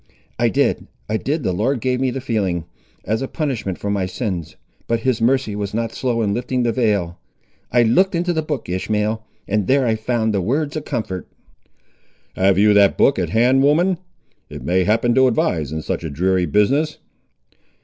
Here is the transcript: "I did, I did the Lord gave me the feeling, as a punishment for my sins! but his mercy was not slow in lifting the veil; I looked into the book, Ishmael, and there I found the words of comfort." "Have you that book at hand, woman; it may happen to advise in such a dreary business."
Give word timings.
"I 0.39 0.49
did, 0.49 0.87
I 1.07 1.17
did 1.17 1.43
the 1.43 1.53
Lord 1.53 1.79
gave 1.79 1.99
me 2.01 2.09
the 2.09 2.19
feeling, 2.19 2.65
as 3.05 3.21
a 3.21 3.27
punishment 3.27 3.77
for 3.77 3.91
my 3.91 4.07
sins! 4.07 4.55
but 4.87 5.01
his 5.01 5.21
mercy 5.21 5.55
was 5.55 5.75
not 5.75 5.91
slow 5.91 6.23
in 6.23 6.33
lifting 6.33 6.63
the 6.63 6.71
veil; 6.71 7.19
I 7.71 7.83
looked 7.83 8.15
into 8.15 8.33
the 8.33 8.41
book, 8.41 8.67
Ishmael, 8.67 9.23
and 9.47 9.67
there 9.67 9.85
I 9.85 9.93
found 9.95 10.33
the 10.33 10.41
words 10.41 10.75
of 10.75 10.85
comfort." 10.85 11.27
"Have 12.35 12.57
you 12.57 12.73
that 12.73 12.97
book 12.97 13.19
at 13.19 13.29
hand, 13.29 13.61
woman; 13.61 13.99
it 14.49 14.63
may 14.63 14.85
happen 14.85 15.13
to 15.13 15.27
advise 15.27 15.71
in 15.71 15.83
such 15.83 16.03
a 16.03 16.09
dreary 16.09 16.47
business." 16.47 16.97